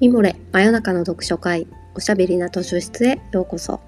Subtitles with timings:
[0.00, 1.66] ミモレ真夜中の読書会
[1.96, 3.80] おしゃべりな図書室へようこそ。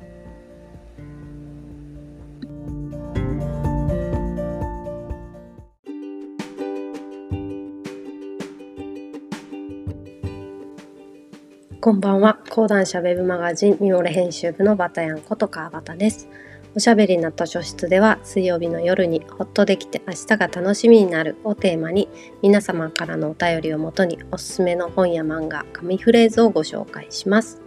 [11.80, 12.40] こんばんは。
[12.50, 16.28] 講談社ウェブマガジンミモレ編集部のバタヤンこと川端です。
[16.72, 22.08] おしゃべりな図書室では水曜日の夜にほっとできて明日が楽しみになるをテーマに
[22.42, 27.60] 皆様からのお便りをもとにおすすめの本や漫画、紙フレーズをご紹介します。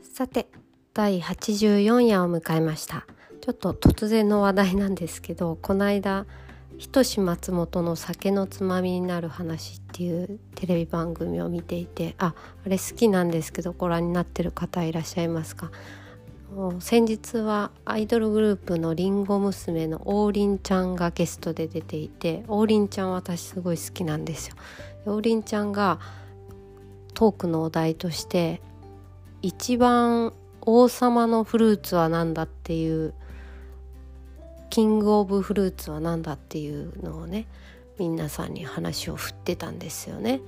[0.00, 0.46] さて、
[0.94, 3.06] 第84夜を迎えました。
[3.40, 6.26] ちょっと突然の話題なんですけど、この間
[6.78, 15.70] 仁志松本の酒のつまみになる話っていうテレビ番組を見ていてああれ好きなんですけどご覧になってる方いらっしゃいますか？
[16.80, 24.54] 先日はアイドルグループのりんご娘の王林ちゃんがゲストで出ていて王林ちゃん私すごい好きなんですよ。
[25.04, 25.98] 王林ちゃんが
[27.12, 28.62] トークのお題として
[29.42, 33.14] 一番王様のフルーツは何だっていう
[34.70, 37.46] キング・オブ・フルーツは何だっていうのをね
[37.98, 40.40] 皆さんに話を振ってたんですよね。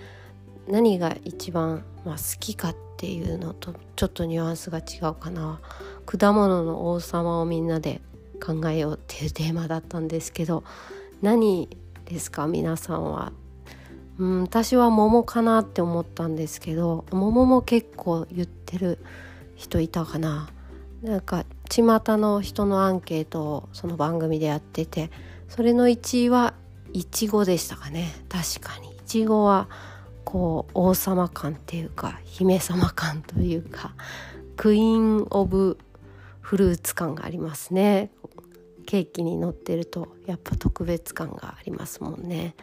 [0.68, 5.60] 何が一番、まあ、好きかっていうのとちょっとニュアンスが違うかな
[6.06, 8.00] 果物の王様をみんなで
[8.44, 10.62] 考えようっていうテーマだったんですけど
[11.22, 11.68] 何
[12.04, 12.46] ですか？
[12.46, 13.32] 皆さんは。
[14.18, 18.98] うん、私は桃かなって思ったんですけど桃も結構言ってる
[19.56, 20.50] 人いたかな。
[21.02, 25.10] なんか巷の人のアンケートをその番組でやってて
[25.48, 26.54] それの1位は
[26.92, 28.12] いちごでしたかね。
[28.28, 28.90] 確かに。
[28.90, 29.68] いちごは
[30.24, 33.94] こう王様感っていうか姫様感というか
[34.56, 35.78] クイーン・オブ・
[36.40, 38.10] フルーツ感がありますね。
[38.86, 42.54] ケーキに乗ってるとやっぱ特別感がありますもんね。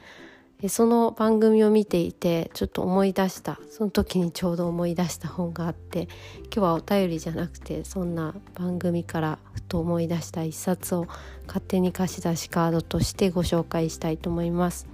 [0.67, 6.07] その番組を見ていてちょっと思い出したその時にちょうど思い出した本があって
[6.45, 11.05] 今日はお便りじゃなくてそんな番組からふと思い出した一冊を
[11.45, 14.87] 勝手に貸し出しカードとしてご紹介したいと思います。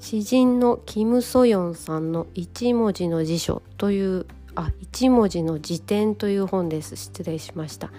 [0.00, 6.96] 詩人のキム・ソヨンさんの一文字の辞書というあ一文字の辞典という本です。
[6.96, 7.90] 失礼しました。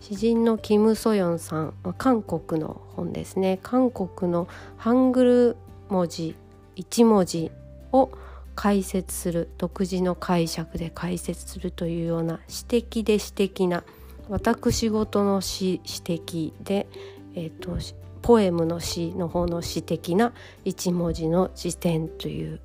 [0.00, 3.58] 詩人のキム・ソヨンさん韓国の本ですね。
[3.62, 5.56] 韓国のハングル
[5.90, 6.34] 文字
[6.76, 7.50] 1文字
[7.92, 8.10] を
[8.54, 13.84] 解説する独自の解釈で解説するというような詩的で詩的な
[14.28, 16.86] 私事の詩詩的で、
[17.34, 17.78] えーと、
[18.20, 20.32] ポエムの詩の方の詩的な
[20.64, 22.60] 1文字の辞典という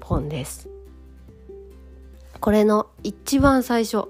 [0.00, 0.68] 本です。
[2.40, 4.04] これの一番最初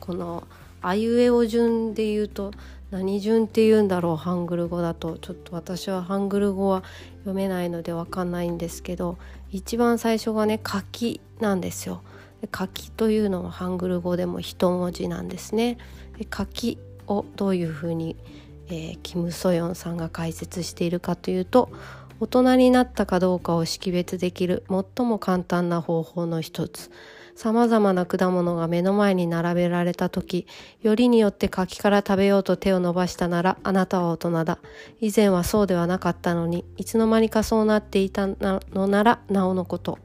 [0.00, 0.44] この
[0.80, 2.50] あいうえお順で言うと
[2.92, 6.84] 何順って言うんだろうハングル語だとちょっと私はハングル語は
[7.20, 9.16] 読めないので分かんないんですけど
[9.50, 12.02] 一番最初がね「書き」なんですよ。
[12.54, 15.78] 書きというのはハングル語でも一文字なんですね。
[16.36, 16.76] 書き
[17.06, 18.14] をどういうふうに、
[18.68, 21.70] えー、キム・ソヨンさんが解説しているかというと
[22.20, 26.90] 大人になったかどうかを識別できる最も簡単な方法の一つ。
[27.34, 30.46] 様々な果物が目の前に並べられた時、
[30.80, 34.58] よりによって柿から食べようと手を伸ばしたなら、あなたは大人だ。
[35.00, 39.98] 以前はそうではなかったのに、いつの間にかそうなっていたのなら、なおのこと。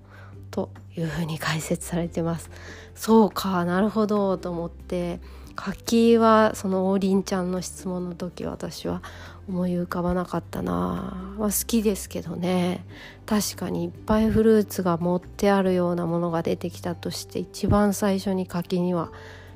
[0.50, 2.50] というふうに解説されてます。
[2.96, 5.20] そうか、なるほど、と思って、
[5.58, 9.02] 柿はその王林ちゃんの質問の時私は
[9.50, 12.86] 思い浮かばなかったな、まあ、好きですけどね。
[13.26, 19.12] 確かにいっぱいフルーツが持ってあるようなものが出てきたとして一番最初に柿には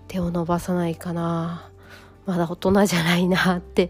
[0.09, 1.69] 手を伸ばさないかな。
[2.25, 3.89] まだ大人じゃないなって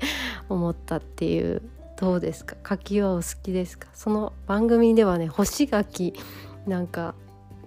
[0.50, 1.62] 思ったっていう。
[2.00, 2.56] どうですか？
[2.64, 3.88] 柿はお好きですか？
[3.94, 6.16] その番組ではね干し柿
[6.66, 7.14] なんか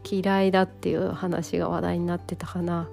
[0.02, 2.88] 嫌いだっていう話が話題になってたかな。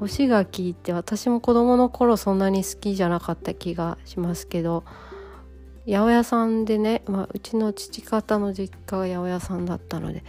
[0.00, 4.82] 干し柿って私も子供の頃そんなに好きじゃなかった気がしますけど
[5.86, 10.24] 八百屋さんでね、まあ、うちの父方の実家が八百屋さんだったので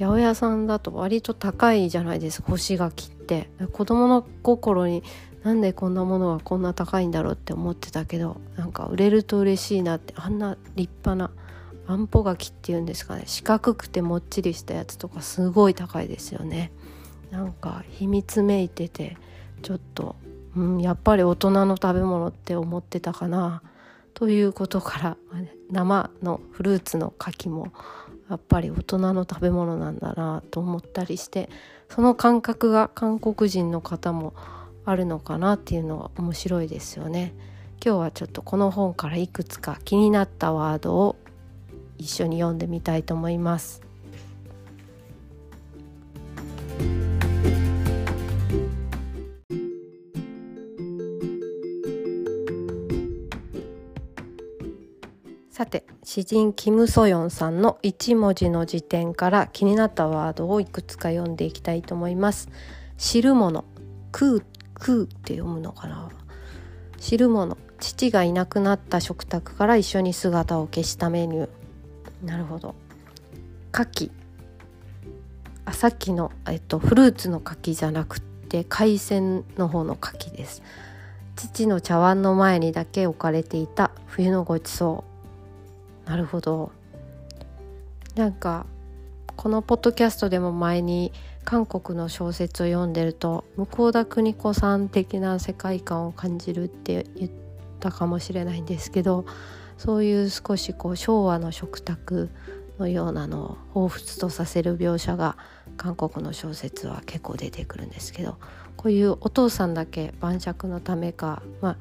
[0.00, 5.04] 八百屋さんだと割と高いじゃないですか干し柿って子供の心に
[5.44, 11.30] なんでこんなものがこんな高いんだろうって思ってたけどなんか売れると嬉しいなってあんな立派な
[11.86, 16.72] あんぽ柿っていうんですかね四角くてもっちりしたやつとかすごい高いですよね。
[17.34, 19.16] なんか秘密めいてて
[19.62, 20.14] ちょっと、
[20.56, 23.60] うん、やっぱり大人の食べ物って思ってたかな
[24.14, 25.16] ということから
[25.68, 27.72] 生のフルーツの柿も
[28.30, 31.50] やっぱり大人の食べ物なんだなと思ったりして
[31.88, 34.32] その感覚が韓国人の方も
[34.84, 37.34] あるのかなっていうのは面白いですよね。
[37.84, 41.16] 今日はちょっとこの本からいくつか気になったワードを
[41.98, 43.83] 一緒に読んでみたいと思います。
[55.54, 62.48] さて詩人キム・ソヨンさんの1文字の辞典から気になったワードをいくつか読んでいきたいと思います。
[62.98, 63.64] 知るもの、
[64.10, 64.40] 空、
[64.74, 66.10] 空って読むのかな。
[66.98, 72.26] 知るもの、父がいなくなった食卓から一緒に姿を消したメニュー。
[72.26, 72.74] なるほど。
[73.72, 74.10] 牡蠣。
[75.66, 80.64] あ、さっきのえっとフルーツの柿じゃなくて海鮮の方の柿です。
[81.36, 85.13] 父の茶碗の前にだけ置かれていた冬のごちそう
[86.06, 86.72] なるほど。
[88.14, 88.66] なんか
[89.36, 91.12] このポッドキャストでも前に
[91.44, 97.30] 韓国の小説を読んでると向田邦子さん的な世界観を感じるって言っ
[97.80, 99.26] たかもしれないんですけど
[99.76, 102.30] そういう少しこう昭和の食卓
[102.78, 105.36] のようなのを彷彿とさせる描写が
[105.76, 108.38] 韓国の小説は結構出てくるんですけど
[108.76, 111.76] こういうお父さんだけ晩酌のためか、まあ、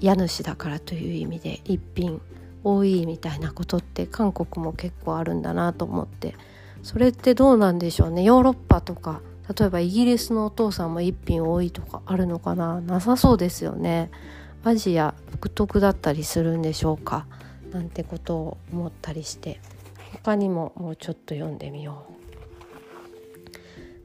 [0.00, 2.20] 家主だからという意味で一品
[2.64, 6.34] 多いみたいなことって韓国も結構あるんだなと思って。
[6.82, 8.22] それってどうなんでしょうね。
[8.22, 9.20] ヨーロッパとか
[9.56, 12.80] 例えばイギリスのお父さんも一品多いとかあるのかな。
[12.80, 14.10] なさそうですよね。
[14.64, 17.26] アジア独特だったりするんでしょうか。
[17.72, 19.60] なんてことを思ったりして。
[20.12, 22.06] 他にももうちょっと読んでみよ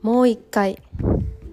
[0.03, 0.07] う。
[0.07, 0.81] もう一回。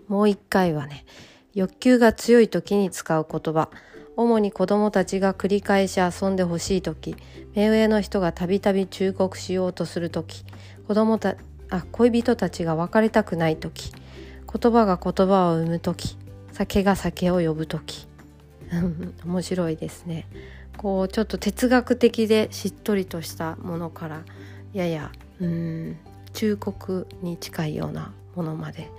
[0.09, 1.07] もう一回はね
[1.55, 3.71] 欲求が強い時に使う言葉。
[4.17, 7.17] 主に子供たちが繰り返し遊んでほしい時
[7.55, 10.45] 目上の人がたびたび忠告しようとする時
[10.87, 11.37] 子供た
[11.71, 13.93] あ恋人たちが別れたくない時
[14.61, 16.17] 言葉が言葉を生む時
[16.53, 18.07] 酒が酒を呼ぶ時。
[19.25, 20.27] 面白いですね。
[20.77, 24.23] こうちょっと哲学的でしっとりとしたものから
[24.73, 25.97] ややうん
[26.33, 28.91] 忠告に近いようなものまで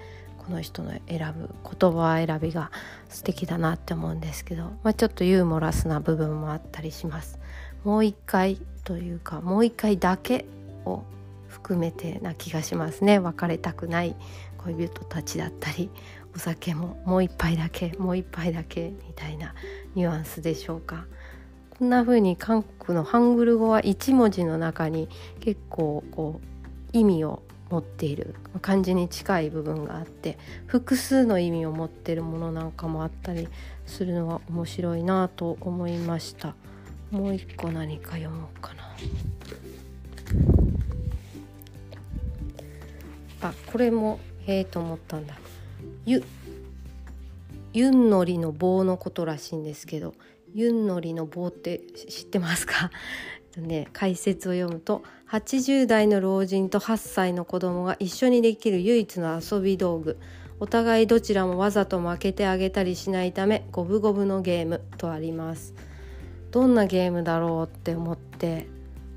[0.45, 2.71] この人の選ぶ言葉選びが
[3.09, 7.39] 素敵だなって思うんですけど、まあ、ちょっとユーモラスな部分もあったりします。
[7.83, 10.45] もう一回というかもう一回だけ
[10.85, 11.03] を
[11.47, 14.15] 含めてな気がしますね別れたくない
[14.57, 15.89] 恋人たちだったり
[16.35, 19.53] お酒ももう一杯だけもう一杯だけみたいな
[19.93, 21.05] ニュアンスでしょうか
[21.77, 25.09] こんな風に韓国のハングル語は1文字の中に
[25.39, 33.47] 結構こう意味を持っている漢字に近い部分があって複数の意味を持ってるものなんかもあったり
[33.85, 36.55] するのは面白いなと思いました。
[37.11, 38.83] もう一個何か読もうかな。
[43.41, 45.35] あこれもへえと思ったんだ。
[46.05, 46.23] ゆ
[47.73, 50.13] ユンノリの棒のことらしいんですけど
[50.53, 52.91] ユンノリの棒って知ってますか？
[53.57, 60.19] ね解説を読むと80代の老人と8歳の子供が一緒にできる唯一の遊び道具
[60.59, 65.73] お互いどちらもわざと負けてあげたりしないため五分五分のゲームとあります。
[66.51, 68.67] どんなゲームだろうって思って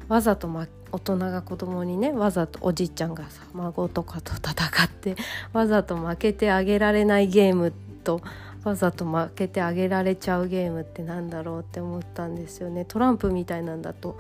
[0.09, 5.15] わざと、ま、大人が子供にねわざとおじいちゃんがさ孫とかと戦って
[5.53, 7.73] わざと負けてあげられないゲーム
[8.03, 8.23] と
[8.65, 12.85] わざと負けてあげられちゃうゲームってなんだろうって思ったんですよね。
[12.85, 14.19] トランプみたいなんだと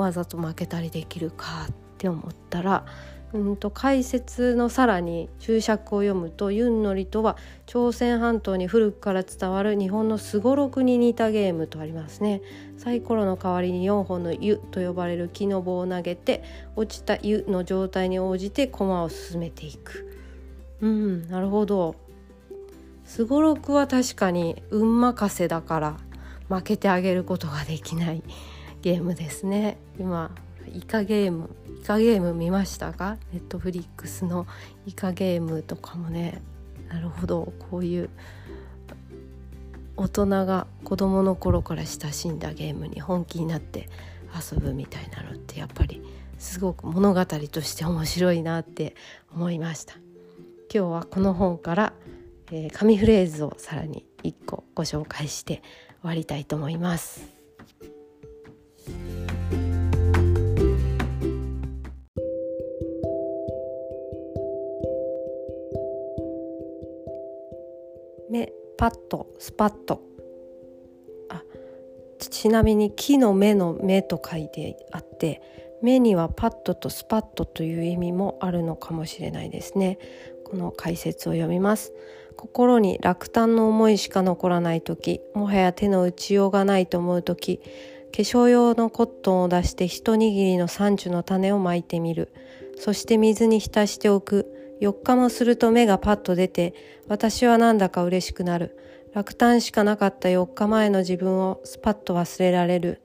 [0.00, 2.84] わざと負けたりできるかって思ったら
[3.34, 7.36] うんと解説のさらに注釈を読むとユンノリとは
[7.66, 12.42] 朝鮮半島に古くから伝わる日本のすごろくに似たゲームとありますね。
[12.78, 16.44] サイコロの代わりに4本の「湯」と呼ばれる木の棒を投げて
[16.76, 20.16] 落ちた「湯」の状態に応じて駒を進めていく。
[20.80, 21.96] うんなるほど。
[23.04, 25.96] すごろくは確かに運任せだから
[26.48, 28.22] 負けてあげることができない。
[28.84, 29.78] ゲームですね。
[29.98, 30.30] 今
[30.70, 31.48] イカゲーム
[31.80, 33.16] イカゲーム見ましたか？
[33.32, 34.46] ネットフリックスの
[34.84, 36.42] イカゲームとかもね。
[36.90, 37.54] なるほど。
[37.70, 38.10] こういう
[39.96, 43.88] 大人が子供の頃から親しんだゲームに本気になって
[44.38, 46.02] 遊ぶみたいなのってやっぱり
[46.38, 48.94] すごく物語として面白いなって
[49.34, 49.94] 思いました。
[50.70, 51.94] 今日はこの本から、
[52.52, 55.62] えー、紙フレーズをさらに1個ご紹介して
[56.02, 57.43] 終わりたいと思います。
[68.84, 70.02] パッとスパッと。
[71.30, 71.42] あ
[72.18, 75.40] ちなみに木の目の目と書いてあって
[75.80, 79.98] 目にはパッととスパッとという意味もあるのかもしれないですね。
[80.44, 81.94] この解説を読みます。
[82.36, 87.62] 心に落胆の思いしか残らない時もはや手の打ちようがないと思う時
[88.14, 92.34] 化粧用のコットンを出して一握りの山中の種をまいてみる。
[92.76, 94.53] そして水に浸しておく。
[94.80, 96.74] 4日もすると目がパッと出て
[97.08, 98.78] 私はなんだか嬉しくなる。
[99.12, 103.00] 落胆しかなかった4日前の自分をスパッと忘れられる。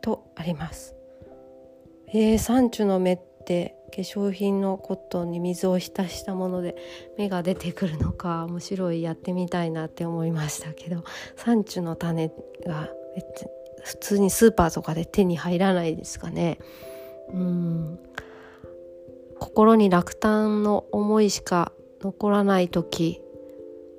[0.00, 0.94] とあります。
[2.08, 6.76] えー、山中の芽って化粧品のコットンに水を浸したもので
[7.18, 11.04] 芽が出てくるのか面白いやってみたいなって思いましたけど
[11.36, 12.30] 山中の種
[12.66, 12.88] が
[13.84, 16.58] 普通にスーパーとかで手に入らないですかね。
[17.32, 17.98] うん。
[19.40, 23.20] 心に落胆の思いしか残らない時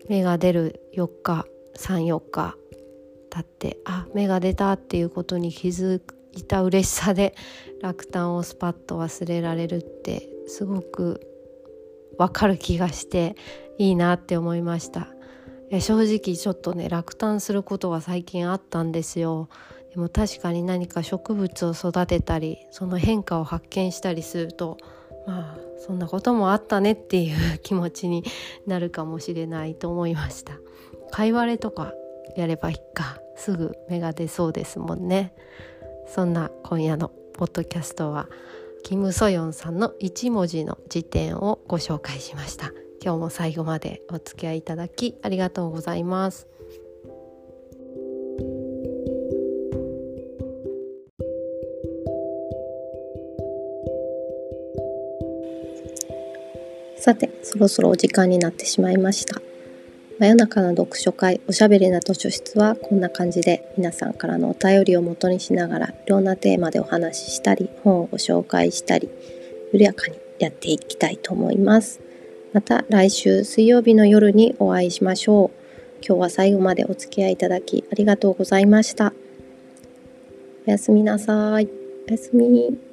[0.07, 1.45] 芽が出る4日
[1.77, 2.55] 34日
[3.29, 6.01] 経ってあ芽が出たっていうことに気づ
[6.33, 7.35] いた嬉しさで
[7.81, 11.21] 落胆をスパッと忘れられるってすごく
[12.17, 13.35] わかる気がして
[13.77, 15.07] いいなって思いました。
[15.79, 19.49] 正直ちょっとね落胆することは最近あったんですよ。
[19.93, 24.77] でも確かに何か植物を育てたりその変化を発見したりすると
[25.25, 28.23] まあそんなこともあったねっていう気持ちに
[28.67, 30.53] なるかもしれないと思いました。
[31.11, 31.93] 貝割れとか
[32.35, 35.33] やればいいかすぐ芽が出そうですもんね。
[36.07, 38.27] そんな今夜のポッドキャストは
[38.83, 42.71] キム・ソヨンさんの1文字の辞典をご紹介しました。
[43.03, 46.47] 今日も最後までお付き合いいただきありがとうございます。
[57.11, 59.41] さて、そろそろお時間になってしまいました。
[60.17, 69.09] 真夜中の読書会おしゃべりな図書室はこんな感じで皆さんからのお便りを元にしながらいろんなテーマでお話ししたり本をご紹介したり
[69.73, 71.99] 緩やかにやっていきたいと思います。
[72.53, 76.05] また来週水曜日の夜にお会いしましょう。
[76.05, 79.11] 今日は最後までお付き合いいただきありがとうございました。
[80.65, 81.67] おやすみなさい。
[82.07, 82.90] おやすみ。